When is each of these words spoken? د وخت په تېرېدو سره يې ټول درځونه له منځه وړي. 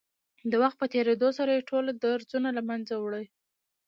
د 0.51 0.53
وخت 0.63 0.77
په 0.79 0.85
تېرېدو 0.93 1.29
سره 1.37 1.51
يې 1.55 1.67
ټول 1.69 1.85
درځونه 2.03 2.49
له 2.57 2.61
منځه 2.69 2.93
وړي. 2.99 3.25